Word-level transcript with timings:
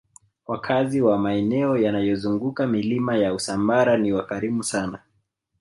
wakazi 0.47 1.01
wa 1.01 1.17
maeneo 1.17 1.77
yanayozunguka 1.77 2.67
milima 2.67 3.17
ya 3.17 3.33
usambara 3.33 3.97
ni 3.97 4.13
wakarimu 4.13 4.63
sana 4.63 4.99